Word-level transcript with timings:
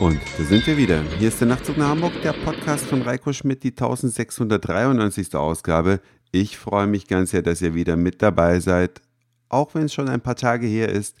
Und 0.00 0.20
da 0.38 0.44
sind 0.44 0.64
wir 0.68 0.76
wieder. 0.76 1.02
Hier 1.18 1.26
ist 1.26 1.40
der 1.40 1.48
Nachtzug 1.48 1.76
nach 1.76 1.88
Hamburg, 1.88 2.12
der 2.22 2.32
Podcast 2.32 2.86
von 2.86 3.02
Reiko 3.02 3.32
Schmidt, 3.32 3.64
die 3.64 3.70
1693. 3.70 5.34
Ausgabe. 5.34 6.00
Ich 6.30 6.56
freue 6.56 6.86
mich 6.86 7.08
ganz 7.08 7.32
sehr, 7.32 7.42
dass 7.42 7.60
ihr 7.62 7.74
wieder 7.74 7.96
mit 7.96 8.22
dabei 8.22 8.60
seid, 8.60 9.02
auch 9.48 9.74
wenn 9.74 9.86
es 9.86 9.94
schon 9.94 10.08
ein 10.08 10.20
paar 10.20 10.36
Tage 10.36 10.68
her 10.68 10.88
ist. 10.88 11.16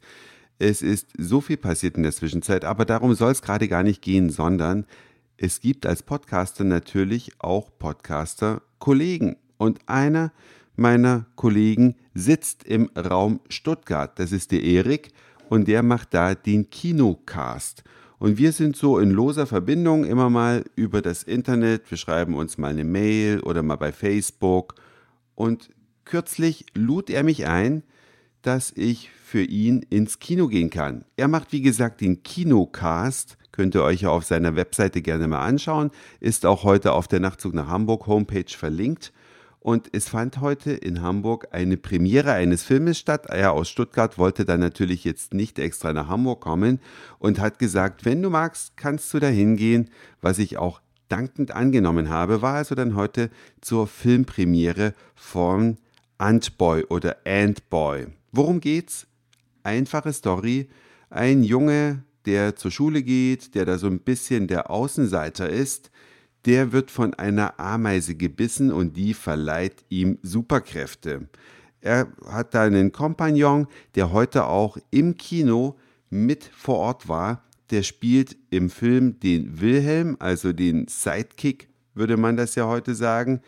Es 0.60 0.80
ist 0.80 1.08
so 1.18 1.40
viel 1.40 1.56
passiert 1.56 1.96
in 1.96 2.04
der 2.04 2.12
Zwischenzeit, 2.12 2.64
aber 2.64 2.84
darum 2.84 3.14
soll 3.14 3.32
es 3.32 3.42
gerade 3.42 3.66
gar 3.66 3.82
nicht 3.82 4.00
gehen, 4.00 4.30
sondern 4.30 4.86
es 5.36 5.60
gibt 5.60 5.84
als 5.84 6.04
Podcaster 6.04 6.62
natürlich 6.62 7.32
auch 7.40 7.70
Podcaster-Kollegen. 7.80 9.38
Und 9.56 9.80
einer 9.86 10.30
meiner 10.76 11.26
Kollegen 11.34 11.96
sitzt 12.14 12.62
im 12.62 12.90
Raum 12.96 13.40
Stuttgart. 13.48 14.16
Das 14.20 14.30
ist 14.30 14.52
der 14.52 14.62
Erik 14.62 15.10
und 15.48 15.66
der 15.66 15.82
macht 15.82 16.14
da 16.14 16.36
den 16.36 16.70
Kinocast. 16.70 17.82
Und 18.18 18.36
wir 18.38 18.52
sind 18.52 18.76
so 18.76 18.98
in 18.98 19.10
loser 19.10 19.46
Verbindung 19.46 20.04
immer 20.04 20.28
mal 20.28 20.64
über 20.74 21.02
das 21.02 21.22
Internet. 21.22 21.90
Wir 21.90 21.98
schreiben 21.98 22.34
uns 22.34 22.58
mal 22.58 22.68
eine 22.68 22.84
Mail 22.84 23.40
oder 23.40 23.62
mal 23.62 23.76
bei 23.76 23.92
Facebook. 23.92 24.74
Und 25.34 25.70
kürzlich 26.04 26.66
lud 26.74 27.10
er 27.10 27.22
mich 27.22 27.46
ein, 27.46 27.84
dass 28.42 28.72
ich 28.74 29.10
für 29.10 29.42
ihn 29.42 29.82
ins 29.90 30.18
Kino 30.18 30.48
gehen 30.48 30.70
kann. 30.70 31.04
Er 31.16 31.28
macht, 31.28 31.52
wie 31.52 31.62
gesagt, 31.62 32.00
den 32.00 32.22
Kinocast. 32.22 33.36
Könnt 33.52 33.74
ihr 33.74 33.82
euch 33.82 34.02
ja 34.02 34.10
auf 34.10 34.24
seiner 34.24 34.56
Webseite 34.56 35.02
gerne 35.02 35.28
mal 35.28 35.44
anschauen. 35.44 35.90
Ist 36.18 36.46
auch 36.46 36.64
heute 36.64 36.92
auf 36.92 37.08
der 37.08 37.20
Nachtzug 37.20 37.54
nach 37.54 37.68
Hamburg 37.68 38.06
Homepage 38.06 38.44
verlinkt. 38.48 39.12
Und 39.68 39.90
es 39.92 40.08
fand 40.08 40.40
heute 40.40 40.72
in 40.72 41.02
Hamburg 41.02 41.48
eine 41.50 41.76
Premiere 41.76 42.32
eines 42.32 42.62
Filmes 42.62 42.98
statt. 42.98 43.26
Er 43.26 43.52
aus 43.52 43.68
Stuttgart 43.68 44.16
wollte 44.16 44.46
dann 44.46 44.60
natürlich 44.60 45.04
jetzt 45.04 45.34
nicht 45.34 45.58
extra 45.58 45.92
nach 45.92 46.08
Hamburg 46.08 46.40
kommen 46.40 46.80
und 47.18 47.38
hat 47.38 47.58
gesagt, 47.58 48.06
wenn 48.06 48.22
du 48.22 48.30
magst, 48.30 48.78
kannst 48.78 49.12
du 49.12 49.18
da 49.18 49.26
hingehen, 49.26 49.90
was 50.22 50.38
ich 50.38 50.56
auch 50.56 50.80
dankend 51.10 51.50
angenommen 51.50 52.08
habe, 52.08 52.40
war 52.40 52.54
also 52.54 52.74
dann 52.74 52.96
heute 52.96 53.28
zur 53.60 53.86
Filmpremiere 53.86 54.94
von 55.14 55.76
Antboy 56.16 56.84
oder 56.84 57.18
Antboy. 57.26 58.06
Worum 58.32 58.60
geht's? 58.60 59.06
Einfache 59.64 60.14
Story. 60.14 60.70
Ein 61.10 61.42
Junge, 61.42 62.04
der 62.24 62.56
zur 62.56 62.70
Schule 62.70 63.02
geht, 63.02 63.54
der 63.54 63.66
da 63.66 63.76
so 63.76 63.86
ein 63.86 64.00
bisschen 64.00 64.48
der 64.48 64.70
Außenseiter 64.70 65.46
ist, 65.50 65.90
der 66.44 66.72
wird 66.72 66.90
von 66.90 67.14
einer 67.14 67.58
Ameise 67.58 68.14
gebissen 68.14 68.72
und 68.72 68.96
die 68.96 69.14
verleiht 69.14 69.84
ihm 69.88 70.18
Superkräfte. 70.22 71.28
Er 71.80 72.08
hat 72.26 72.54
da 72.54 72.62
einen 72.62 72.92
Kompagnon, 72.92 73.66
der 73.94 74.12
heute 74.12 74.46
auch 74.46 74.78
im 74.90 75.16
Kino 75.16 75.76
mit 76.10 76.44
vor 76.44 76.78
Ort 76.78 77.08
war. 77.08 77.44
Der 77.70 77.82
spielt 77.82 78.36
im 78.50 78.70
Film 78.70 79.20
den 79.20 79.60
Wilhelm, 79.60 80.16
also 80.18 80.52
den 80.52 80.88
Sidekick, 80.88 81.68
würde 81.94 82.16
man 82.16 82.36
das 82.36 82.54
ja 82.54 82.66
heute 82.66 82.94
sagen, 82.94 83.40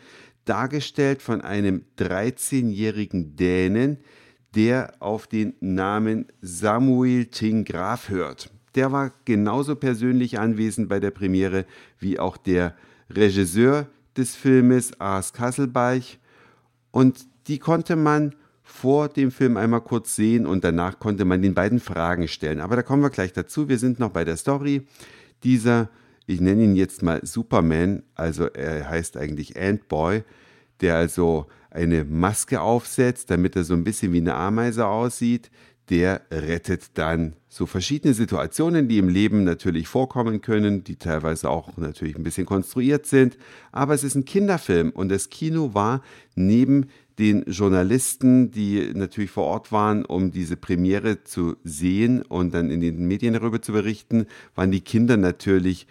dargestellt 0.45 1.21
von 1.21 1.41
einem 1.41 1.85
13-jährigen 1.97 3.35
Dänen, 3.35 3.97
der 4.55 4.93
auf 4.99 5.27
den 5.27 5.53
Namen 5.59 6.27
Samuel 6.41 7.25
Tingraf 7.25 8.09
hört. 8.09 8.51
Der 8.75 8.91
war 8.91 9.11
genauso 9.25 9.75
persönlich 9.75 10.39
anwesend 10.39 10.89
bei 10.89 10.99
der 10.99 11.11
Premiere 11.11 11.65
wie 11.99 12.19
auch 12.19 12.37
der 12.37 12.75
Regisseur 13.09 13.87
des 14.17 14.35
Filmes, 14.35 14.99
Ars 14.99 15.33
Kasselbeich. 15.33 16.19
Und 16.91 17.25
die 17.47 17.59
konnte 17.59 17.95
man 17.95 18.35
vor 18.63 19.09
dem 19.09 19.31
Film 19.31 19.57
einmal 19.57 19.81
kurz 19.81 20.15
sehen 20.15 20.45
und 20.45 20.63
danach 20.63 20.99
konnte 20.99 21.25
man 21.25 21.41
den 21.41 21.53
beiden 21.53 21.79
Fragen 21.79 22.27
stellen. 22.27 22.61
Aber 22.61 22.75
da 22.75 22.83
kommen 22.83 23.03
wir 23.03 23.09
gleich 23.09 23.33
dazu. 23.33 23.67
Wir 23.67 23.77
sind 23.77 23.99
noch 23.99 24.11
bei 24.11 24.23
der 24.23 24.37
Story. 24.37 24.87
Dieser, 25.43 25.89
ich 26.25 26.39
nenne 26.39 26.63
ihn 26.63 26.75
jetzt 26.75 27.03
mal 27.03 27.19
Superman, 27.25 28.03
also 28.15 28.45
er 28.45 28.89
heißt 28.89 29.17
eigentlich 29.17 29.59
Ant-Boy, 29.59 30.23
der 30.79 30.95
also 30.95 31.47
eine 31.69 32.05
Maske 32.05 32.61
aufsetzt, 32.61 33.29
damit 33.29 33.55
er 33.55 33.63
so 33.63 33.73
ein 33.73 33.83
bisschen 33.83 34.13
wie 34.13 34.19
eine 34.19 34.35
Ameise 34.35 34.87
aussieht, 34.87 35.51
der 35.91 36.21
rettet 36.31 36.97
dann 36.97 37.33
so 37.49 37.65
verschiedene 37.65 38.13
Situationen, 38.13 38.87
die 38.87 38.97
im 38.97 39.09
Leben 39.09 39.43
natürlich 39.43 39.89
vorkommen 39.89 40.39
können, 40.39 40.85
die 40.85 40.95
teilweise 40.95 41.49
auch 41.49 41.75
natürlich 41.75 42.15
ein 42.15 42.23
bisschen 42.23 42.45
konstruiert 42.45 43.05
sind. 43.05 43.37
Aber 43.73 43.93
es 43.93 44.05
ist 44.05 44.15
ein 44.15 44.23
Kinderfilm 44.23 44.91
und 44.91 45.09
das 45.09 45.29
Kino 45.29 45.73
war 45.73 46.01
neben 46.33 46.87
den 47.19 47.43
Journalisten, 47.43 48.51
die 48.51 48.93
natürlich 48.93 49.31
vor 49.31 49.43
Ort 49.43 49.73
waren, 49.73 50.05
um 50.05 50.31
diese 50.31 50.55
Premiere 50.55 51.25
zu 51.25 51.57
sehen 51.65 52.21
und 52.21 52.53
dann 52.53 52.71
in 52.71 52.79
den 52.79 53.05
Medien 53.05 53.33
darüber 53.33 53.61
zu 53.61 53.73
berichten, 53.73 54.27
waren 54.55 54.71
die 54.71 54.81
Kinder 54.81 55.17
natürlich 55.17 55.87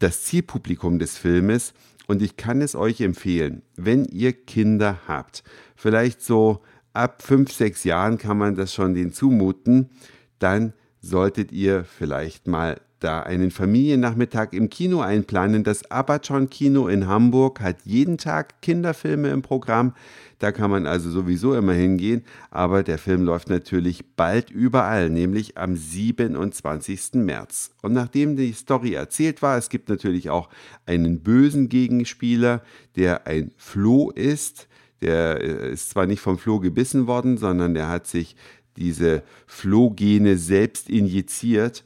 das 0.00 0.24
Zielpublikum 0.24 0.98
des 0.98 1.16
Filmes. 1.16 1.72
Und 2.08 2.20
ich 2.20 2.36
kann 2.36 2.60
es 2.62 2.74
euch 2.74 3.00
empfehlen, 3.00 3.62
wenn 3.76 4.04
ihr 4.06 4.32
Kinder 4.32 4.98
habt, 5.06 5.44
vielleicht 5.76 6.20
so 6.20 6.62
ab 6.96 7.22
fünf, 7.22 7.52
sechs 7.52 7.84
Jahren 7.84 8.18
kann 8.18 8.38
man 8.38 8.56
das 8.56 8.74
schon 8.74 8.94
denen 8.94 9.12
zumuten, 9.12 9.90
dann 10.38 10.72
solltet 11.00 11.52
ihr 11.52 11.84
vielleicht 11.84 12.48
mal 12.48 12.80
da 13.00 13.20
einen 13.20 13.50
Familiennachmittag 13.50 14.52
im 14.52 14.70
Kino 14.70 15.00
einplanen. 15.00 15.64
Das 15.64 15.90
Abaton 15.90 16.48
Kino 16.48 16.88
in 16.88 17.06
Hamburg 17.06 17.60
hat 17.60 17.76
jeden 17.84 18.16
Tag 18.16 18.62
Kinderfilme 18.62 19.28
im 19.28 19.42
Programm. 19.42 19.92
Da 20.38 20.50
kann 20.50 20.70
man 20.70 20.86
also 20.86 21.10
sowieso 21.10 21.54
immer 21.54 21.74
hingehen. 21.74 22.24
Aber 22.50 22.82
der 22.82 22.98
Film 22.98 23.22
läuft 23.22 23.50
natürlich 23.50 24.16
bald 24.16 24.50
überall, 24.50 25.10
nämlich 25.10 25.58
am 25.58 25.76
27. 25.76 27.14
März. 27.14 27.72
Und 27.82 27.92
nachdem 27.92 28.36
die 28.36 28.52
Story 28.52 28.94
erzählt 28.94 29.42
war, 29.42 29.58
es 29.58 29.68
gibt 29.68 29.90
natürlich 29.90 30.30
auch 30.30 30.48
einen 30.86 31.20
bösen 31.20 31.68
Gegenspieler, 31.68 32.62
der 32.96 33.26
ein 33.26 33.50
Floh 33.56 34.10
ist. 34.10 34.68
Der 35.02 35.40
äh, 35.40 35.72
ist 35.72 35.90
zwar 35.90 36.06
nicht 36.06 36.20
vom 36.20 36.38
Floh 36.38 36.60
gebissen 36.60 37.06
worden, 37.06 37.38
sondern 37.38 37.74
der 37.74 37.88
hat 37.88 38.06
sich 38.06 38.36
diese 38.76 39.22
Flohgene 39.46 40.36
selbst 40.36 40.88
injiziert. 40.88 41.84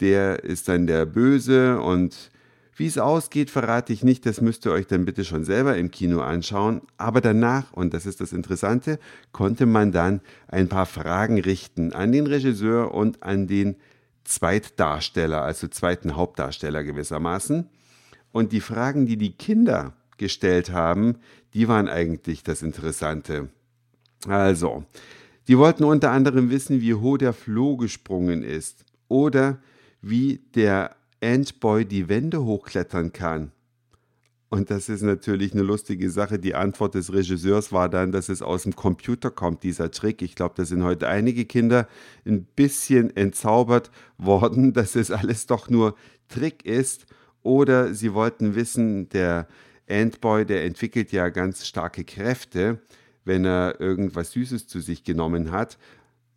Der 0.00 0.44
ist 0.44 0.68
dann 0.68 0.86
der 0.86 1.06
Böse 1.06 1.80
und 1.80 2.30
wie 2.78 2.86
es 2.86 2.96
ausgeht, 2.96 3.50
verrate 3.50 3.92
ich 3.92 4.04
nicht, 4.04 4.24
das 4.24 4.40
müsst 4.40 4.64
ihr 4.64 4.70
euch 4.70 4.86
dann 4.86 5.04
bitte 5.04 5.24
schon 5.24 5.44
selber 5.44 5.76
im 5.76 5.90
Kino 5.90 6.20
anschauen. 6.20 6.82
Aber 6.96 7.20
danach, 7.20 7.72
und 7.72 7.92
das 7.92 8.06
ist 8.06 8.20
das 8.20 8.32
Interessante, 8.32 9.00
konnte 9.32 9.66
man 9.66 9.90
dann 9.90 10.20
ein 10.46 10.68
paar 10.68 10.86
Fragen 10.86 11.40
richten 11.40 11.92
an 11.92 12.12
den 12.12 12.28
Regisseur 12.28 12.94
und 12.94 13.24
an 13.24 13.48
den 13.48 13.74
Zweitdarsteller, 14.22 15.42
also 15.42 15.66
zweiten 15.66 16.14
Hauptdarsteller 16.14 16.84
gewissermaßen. 16.84 17.68
Und 18.30 18.52
die 18.52 18.60
Fragen, 18.60 19.06
die 19.06 19.16
die 19.16 19.32
Kinder 19.32 19.94
gestellt 20.18 20.70
haben, 20.70 21.16
die 21.54 21.68
waren 21.68 21.88
eigentlich 21.88 22.42
das 22.42 22.62
Interessante. 22.62 23.48
Also, 24.26 24.84
die 25.46 25.56
wollten 25.56 25.84
unter 25.84 26.10
anderem 26.10 26.50
wissen, 26.50 26.80
wie 26.80 26.94
hoch 26.94 27.18
der 27.18 27.32
Floh 27.32 27.76
gesprungen 27.76 28.42
ist 28.42 28.84
oder 29.08 29.58
wie 30.02 30.40
der 30.54 30.96
Antboy 31.22 31.84
die 31.84 32.08
Wände 32.08 32.44
hochklettern 32.44 33.12
kann. 33.12 33.52
Und 34.50 34.70
das 34.70 34.88
ist 34.88 35.02
natürlich 35.02 35.52
eine 35.52 35.62
lustige 35.62 36.10
Sache. 36.10 36.38
Die 36.38 36.54
Antwort 36.54 36.94
des 36.94 37.12
Regisseurs 37.12 37.70
war 37.70 37.88
dann, 37.90 38.12
dass 38.12 38.30
es 38.30 38.40
aus 38.40 38.62
dem 38.62 38.74
Computer 38.74 39.30
kommt, 39.30 39.62
dieser 39.62 39.90
Trick. 39.90 40.22
Ich 40.22 40.34
glaube, 40.34 40.54
da 40.56 40.64
sind 40.64 40.82
heute 40.84 41.08
einige 41.08 41.44
Kinder 41.44 41.86
ein 42.24 42.44
bisschen 42.44 43.14
entzaubert 43.14 43.90
worden, 44.16 44.72
dass 44.74 44.96
es 44.96 45.10
alles 45.10 45.46
doch 45.46 45.68
nur 45.68 45.94
Trick 46.28 46.64
ist. 46.64 47.06
Oder 47.42 47.92
sie 47.94 48.14
wollten 48.14 48.54
wissen, 48.54 49.08
der 49.10 49.46
Antboy, 49.88 50.44
der 50.44 50.64
entwickelt 50.64 51.12
ja 51.12 51.28
ganz 51.28 51.66
starke 51.66 52.04
Kräfte, 52.04 52.80
wenn 53.24 53.44
er 53.44 53.80
irgendwas 53.80 54.32
Süßes 54.32 54.66
zu 54.66 54.80
sich 54.80 55.04
genommen 55.04 55.50
hat. 55.50 55.78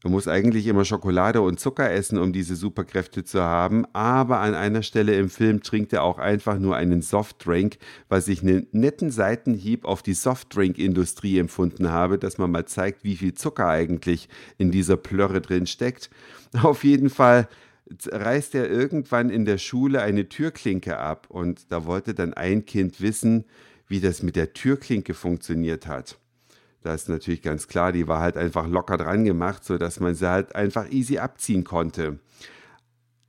Er 0.03 0.09
muss 0.09 0.27
eigentlich 0.27 0.65
immer 0.65 0.83
Schokolade 0.83 1.41
und 1.41 1.59
Zucker 1.59 1.91
essen, 1.91 2.17
um 2.17 2.33
diese 2.33 2.55
Superkräfte 2.55 3.23
zu 3.23 3.41
haben. 3.41 3.85
Aber 3.93 4.39
an 4.39 4.55
einer 4.55 4.81
Stelle 4.81 5.13
im 5.13 5.29
Film 5.29 5.61
trinkt 5.61 5.93
er 5.93 6.03
auch 6.03 6.17
einfach 6.17 6.57
nur 6.57 6.75
einen 6.75 7.03
Softdrink, 7.03 7.77
was 8.09 8.27
ich 8.27 8.41
einen 8.41 8.65
netten 8.71 9.11
Seitenhieb 9.11 9.85
auf 9.85 10.01
die 10.01 10.15
Softdrink-Industrie 10.15 11.37
empfunden 11.37 11.91
habe, 11.91 12.17
dass 12.17 12.39
man 12.39 12.49
mal 12.49 12.65
zeigt, 12.65 13.03
wie 13.03 13.15
viel 13.15 13.35
Zucker 13.35 13.67
eigentlich 13.67 14.27
in 14.57 14.71
dieser 14.71 14.97
Plörre 14.97 15.39
drin 15.39 15.67
steckt. 15.67 16.09
Auf 16.63 16.83
jeden 16.83 17.11
Fall 17.11 17.47
reißt 18.05 18.55
er 18.55 18.69
irgendwann 18.69 19.29
in 19.29 19.45
der 19.45 19.57
Schule 19.57 20.01
eine 20.01 20.29
Türklinke 20.29 20.97
ab 20.97 21.27
und 21.29 21.71
da 21.71 21.85
wollte 21.85 22.13
dann 22.13 22.33
ein 22.33 22.65
Kind 22.65 23.01
wissen, 23.01 23.45
wie 23.87 23.99
das 23.99 24.23
mit 24.23 24.35
der 24.35 24.53
Türklinke 24.53 25.13
funktioniert 25.13 25.87
hat. 25.87 26.17
Da 26.81 26.93
ist 26.93 27.09
natürlich 27.09 27.41
ganz 27.41 27.67
klar, 27.67 27.91
die 27.91 28.07
war 28.07 28.21
halt 28.21 28.37
einfach 28.37 28.67
locker 28.67 28.97
dran 28.97 29.23
gemacht, 29.23 29.63
sodass 29.63 29.99
man 29.99 30.15
sie 30.15 30.29
halt 30.29 30.55
einfach 30.55 30.89
easy 30.89 31.19
abziehen 31.19 31.63
konnte. 31.63 32.19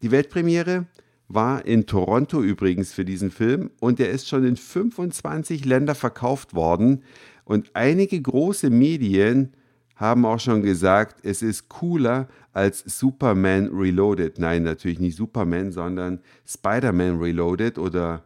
Die 0.00 0.10
Weltpremiere 0.10 0.86
war 1.28 1.64
in 1.64 1.86
Toronto 1.86 2.42
übrigens 2.42 2.92
für 2.92 3.04
diesen 3.04 3.30
Film 3.30 3.70
und 3.80 3.98
der 3.98 4.10
ist 4.10 4.28
schon 4.28 4.44
in 4.44 4.56
25 4.56 5.64
Länder 5.64 5.94
verkauft 5.94 6.54
worden 6.54 7.02
und 7.44 7.70
einige 7.74 8.20
große 8.20 8.70
Medien 8.70 9.54
haben 10.02 10.26
auch 10.26 10.40
schon 10.40 10.62
gesagt, 10.62 11.24
es 11.24 11.42
ist 11.42 11.68
cooler 11.68 12.26
als 12.52 12.80
Superman 12.80 13.68
Reloaded. 13.72 14.36
Nein, 14.40 14.64
natürlich 14.64 14.98
nicht 14.98 15.16
Superman, 15.16 15.70
sondern 15.70 16.18
Spider-Man 16.44 17.20
Reloaded 17.20 17.78
oder 17.78 18.24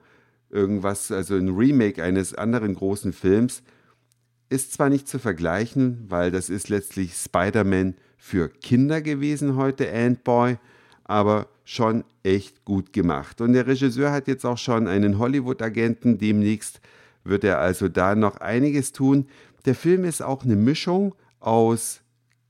irgendwas, 0.49 1.13
also 1.13 1.37
ein 1.37 1.51
Remake 1.51 2.03
eines 2.03 2.35
anderen 2.35 2.75
großen 2.75 3.13
Films. 3.13 3.63
Ist 4.49 4.73
zwar 4.73 4.89
nicht 4.89 5.07
zu 5.07 5.19
vergleichen, 5.19 6.07
weil 6.09 6.31
das 6.31 6.49
ist 6.49 6.71
letztlich 6.71 7.13
Spider-Man 7.15 7.95
für 8.17 8.49
Kinder 8.49 9.03
gewesen 9.03 9.57
heute, 9.57 9.93
Ant-Boy, 9.93 10.57
aber 11.05 11.47
schon 11.65 12.05
echt 12.23 12.65
gut 12.65 12.95
gemacht. 12.95 13.43
Und 13.43 13.53
der 13.53 13.67
Regisseur 13.67 14.13
hat 14.13 14.29
jetzt 14.29 14.47
auch 14.47 14.57
schon 14.57 14.89
einen 14.89 15.19
Hollywood-Agenten, 15.19 16.17
demnächst 16.17 16.81
wird 17.23 17.45
er 17.45 17.59
also 17.59 17.89
da 17.89 18.15
noch 18.15 18.39
einiges 18.39 18.93
tun. 18.93 19.27
Der 19.67 19.75
Film 19.75 20.05
ist 20.05 20.23
auch 20.23 20.43
eine 20.43 20.57
Mischung 20.57 21.15
aus 21.47 22.03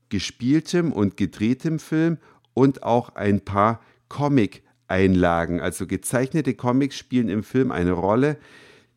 gespieltem 0.09 0.91
und 0.91 1.17
gedrehtem 1.17 1.79
Film 1.79 2.17
und 2.53 2.83
auch 2.83 3.15
ein 3.15 3.41
paar 3.41 3.81
Comic-Einlagen. 4.09 5.61
Also 5.61 5.85
gezeichnete 5.85 6.55
Comics 6.55 6.97
spielen 6.97 7.29
im 7.29 7.43
Film 7.43 7.71
eine 7.71 7.91
Rolle. 7.91 8.37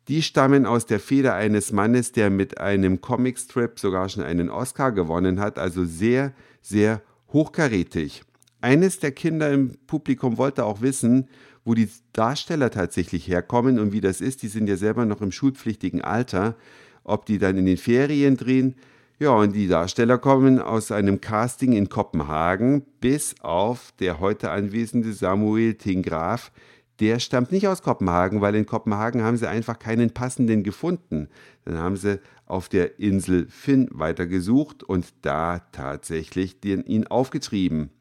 Die 0.07 0.23
stammen 0.23 0.65
aus 0.65 0.87
der 0.87 0.99
Feder 0.99 1.35
eines 1.35 1.71
Mannes, 1.71 2.11
der 2.11 2.31
mit 2.31 2.59
einem 2.59 3.01
Comicstrip 3.01 3.79
sogar 3.79 4.09
schon 4.09 4.23
einen 4.23 4.49
Oscar 4.49 4.91
gewonnen 4.91 5.39
hat. 5.39 5.59
Also 5.59 5.85
sehr, 5.85 6.33
sehr 6.61 7.01
hochkarätig. 7.31 8.23
Eines 8.61 8.99
der 8.99 9.11
Kinder 9.11 9.51
im 9.51 9.77
Publikum 9.85 10.37
wollte 10.37 10.65
auch 10.65 10.81
wissen, 10.81 11.29
wo 11.63 11.75
die 11.75 11.89
Darsteller 12.13 12.71
tatsächlich 12.71 13.27
herkommen 13.27 13.79
und 13.79 13.91
wie 13.91 14.01
das 14.01 14.21
ist. 14.21 14.41
Die 14.41 14.47
sind 14.47 14.67
ja 14.67 14.77
selber 14.77 15.05
noch 15.05 15.21
im 15.21 15.31
schulpflichtigen 15.31 16.01
Alter. 16.01 16.55
Ob 17.03 17.25
die 17.25 17.37
dann 17.37 17.57
in 17.57 17.65
den 17.65 17.77
Ferien 17.77 18.37
drehen. 18.37 18.75
Ja, 19.21 19.35
und 19.35 19.55
die 19.55 19.67
Darsteller 19.67 20.17
kommen 20.17 20.57
aus 20.57 20.91
einem 20.91 21.21
Casting 21.21 21.73
in 21.73 21.89
Kopenhagen, 21.89 22.81
bis 23.01 23.35
auf 23.41 23.93
der 23.99 24.19
heute 24.19 24.49
anwesende 24.49 25.13
Samuel 25.13 25.75
Tingraf. 25.75 26.51
Der 26.99 27.19
stammt 27.19 27.51
nicht 27.51 27.67
aus 27.67 27.83
Kopenhagen, 27.83 28.41
weil 28.41 28.55
in 28.55 28.65
Kopenhagen 28.65 29.21
haben 29.21 29.37
sie 29.37 29.47
einfach 29.47 29.77
keinen 29.77 30.09
passenden 30.09 30.63
gefunden. 30.63 31.27
Dann 31.65 31.77
haben 31.77 31.97
sie 31.97 32.19
auf 32.47 32.67
der 32.67 32.99
Insel 32.99 33.45
Finn 33.47 33.89
weitergesucht 33.91 34.81
und 34.81 35.05
da 35.21 35.59
tatsächlich 35.71 36.59
den, 36.59 36.83
ihn 36.83 37.05
aufgetrieben. 37.05 37.91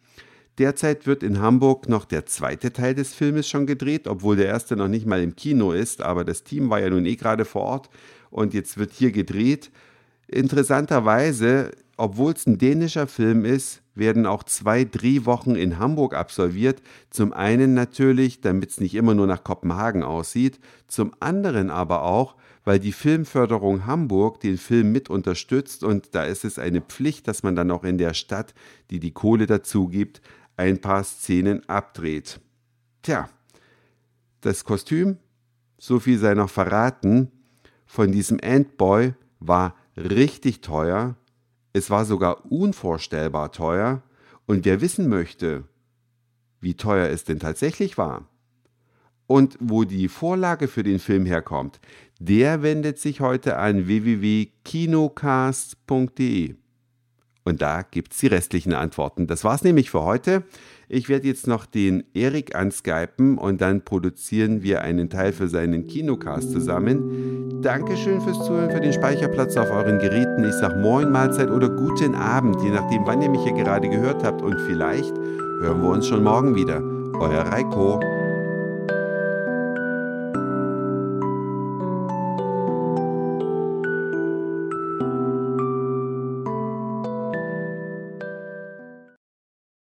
Derzeit 0.57 1.07
wird 1.07 1.23
in 1.23 1.39
Hamburg 1.39 1.87
noch 1.87 2.07
der 2.07 2.25
zweite 2.25 2.73
Teil 2.73 2.95
des 2.95 3.13
Filmes 3.13 3.47
schon 3.47 3.67
gedreht, 3.67 4.09
obwohl 4.09 4.37
der 4.37 4.47
erste 4.47 4.75
noch 4.75 4.89
nicht 4.89 5.05
mal 5.05 5.23
im 5.23 5.37
Kino 5.37 5.73
ist, 5.73 6.01
aber 6.01 6.25
das 6.25 6.45
Team 6.45 6.71
war 6.71 6.81
ja 6.81 6.89
nun 6.89 7.05
eh 7.05 7.17
gerade 7.17 7.45
vor 7.45 7.65
Ort 7.65 7.91
und 8.31 8.55
jetzt 8.55 8.79
wird 8.79 8.93
hier 8.93 9.13
gedreht. 9.13 9.71
Interessanterweise, 10.33 11.73
obwohl 11.97 12.33
es 12.33 12.47
ein 12.47 12.57
dänischer 12.57 13.09
Film 13.09 13.45
ist, 13.45 13.83
werden 13.97 14.27
auch 14.27 14.45
zwei 14.45 14.85
Drehwochen 14.85 15.57
in 15.57 15.81
Hamburg 15.81 16.15
absolviert. 16.15 16.81
Zum 17.11 17.33
einen 17.33 17.75
natürlich, 17.75 18.41
damit 18.41 18.71
es 18.71 18.81
nicht 18.81 18.95
immer 18.95 19.15
nur 19.15 19.27
nach 19.27 19.43
Kopenhagen 19.43 20.05
aussieht, 20.05 20.61
zum 20.87 21.13
anderen 21.19 21.69
aber 21.69 22.05
auch, 22.05 22.37
weil 22.65 22.79
die 22.79 22.93
Filmförderung 22.93 23.87
Hamburg 23.87 24.39
den 24.39 24.57
Film 24.57 24.93
mit 24.93 25.11
unterstützt 25.11 25.83
und 25.83 26.15
da 26.15 26.23
ist 26.23 26.45
es 26.45 26.61
eine 26.61 26.81
Pflicht, 26.81 27.27
dass 27.27 27.43
man 27.43 27.57
dann 27.57 27.73
auch 27.73 27.83
in 27.83 27.99
der 27.99 28.15
Stadt, 28.15 28.55
die 28.91 29.01
die 29.01 29.11
Kohle 29.13 29.47
dazu 29.47 29.89
gibt, 29.89 30.21
ein 30.57 30.81
paar 30.81 31.03
Szenen 31.03 31.69
abdreht. 31.69 32.39
Tja, 33.03 33.29
das 34.43 34.65
Kostüm, 34.65 35.17
so 35.77 35.99
viel 35.99 36.19
sei 36.19 36.35
noch 36.35 36.51
verraten, 36.51 37.33
von 37.85 38.13
diesem 38.13 38.39
Antboy 38.41 39.15
war 39.41 39.75
richtig 40.01 40.61
teuer. 40.61 41.15
Es 41.73 41.91
war 41.91 42.05
sogar 42.05 42.51
unvorstellbar 42.51 43.53
teuer. 43.53 44.03
Und 44.47 44.65
wer 44.65 44.81
wissen 44.81 45.09
möchte, 45.09 45.63
wie 46.61 46.75
teuer 46.75 47.09
es 47.09 47.23
denn 47.25 47.39
tatsächlich 47.39 47.97
war 47.99 48.27
und 49.27 49.57
wo 49.61 49.85
die 49.85 50.09
Vorlage 50.09 50.67
für 50.67 50.83
den 50.83 50.99
Film 50.99 51.25
herkommt, 51.25 51.79
der 52.19 52.63
wendet 52.63 52.99
sich 52.99 53.21
heute 53.21 53.59
an 53.59 53.87
www.kinocast.de. 53.87 56.57
Und 57.51 57.61
da 57.61 57.83
gibt 57.83 58.13
es 58.13 58.19
die 58.19 58.29
restlichen 58.29 58.73
Antworten. 58.73 59.27
Das 59.27 59.43
war's 59.43 59.65
nämlich 59.65 59.91
für 59.91 60.05
heute. 60.05 60.45
Ich 60.89 61.09
werde 61.09 61.27
jetzt 61.27 61.49
noch 61.49 61.67
den 61.67 62.05
Erik 62.15 62.55
anskypen 62.55 63.39
und 63.39 63.61
dann 63.61 63.85
produzieren 63.85 64.63
wir 64.63 64.83
einen 64.83 65.11
Teil 65.11 65.33
für 65.33 65.49
seinen 65.49 65.89
Kinocast 65.89 66.53
zusammen. 66.53 67.61
Dankeschön 67.61 68.21
fürs 68.21 68.39
Zuhören, 68.39 68.71
für 68.71 68.81
den 68.81 68.93
Speicherplatz 68.93 69.57
auf 69.57 69.69
euren 69.69 69.99
Geräten. 69.99 70.45
Ich 70.45 70.55
sage 70.55 70.79
Moin, 70.79 71.11
Mahlzeit 71.11 71.51
oder 71.51 71.69
guten 71.69 72.15
Abend, 72.15 72.57
je 72.63 72.71
nachdem, 72.71 73.05
wann 73.05 73.21
ihr 73.21 73.31
mich 73.31 73.43
hier 73.43 73.55
gerade 73.55 73.89
gehört 73.89 74.23
habt. 74.23 74.43
Und 74.43 74.61
vielleicht 74.61 75.17
hören 75.17 75.83
wir 75.83 75.89
uns 75.91 76.07
schon 76.07 76.23
morgen 76.23 76.55
wieder. 76.55 76.81
Euer 77.19 77.43
Reiko. 77.43 78.01